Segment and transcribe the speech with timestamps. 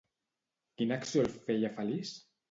[0.81, 2.15] Quina acció el feia feliç?